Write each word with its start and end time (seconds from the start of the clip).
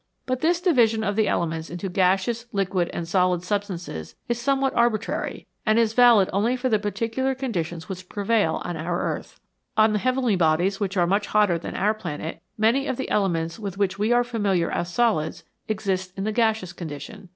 But 0.25 0.39
this 0.41 0.59
division 0.59 1.03
of 1.03 1.15
the 1.15 1.27
elements 1.27 1.69
into 1.69 1.87
gaseous, 1.87 2.47
liquid, 2.51 2.89
and 2.91 3.07
solid 3.07 3.43
substances 3.43 4.15
is 4.27 4.41
some 4.41 4.59
what 4.59 4.73
arbitrary, 4.73 5.45
and 5.63 5.77
is 5.77 5.93
valid 5.93 6.27
only 6.33 6.55
for 6.55 6.69
the 6.69 6.79
particular 6.79 7.35
con 7.35 7.53
ditions 7.53 7.83
which 7.83 8.09
prevail 8.09 8.63
on 8.65 8.75
our 8.75 8.99
earth. 8.99 9.39
On 9.77 9.93
those 9.93 10.01
heavenly 10.01 10.35
bodies 10.35 10.79
which 10.79 10.97
are 10.97 11.05
much 11.05 11.27
hotter 11.27 11.59
than 11.59 11.75
our 11.75 11.93
planet, 11.93 12.41
many 12.57 12.87
of 12.87 12.97
the 12.97 13.11
elements 13.11 13.59
with 13.59 13.77
which 13.77 13.99
we 13.99 14.11
are 14.11 14.23
familiar 14.23 14.71
as 14.71 14.91
solids 14.91 15.43
exist 15.67 16.13
in 16.17 16.23
the 16.23 16.31
gaseous 16.31 16.73
condition. 16.73 17.29